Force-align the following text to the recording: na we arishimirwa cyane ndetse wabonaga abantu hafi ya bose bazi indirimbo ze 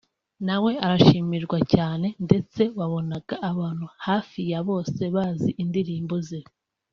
na 0.45 0.55
we 0.63 0.71
arishimirwa 0.87 1.57
cyane 1.73 2.07
ndetse 2.25 2.61
wabonaga 2.77 3.35
abantu 3.51 3.85
hafi 4.05 4.39
ya 4.51 4.59
bose 4.69 5.01
bazi 5.15 5.49
indirimbo 5.63 6.15
ze 6.27 6.39